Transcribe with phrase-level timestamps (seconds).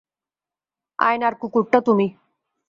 [0.99, 2.07] আয়নার কুকুরটা তুমি।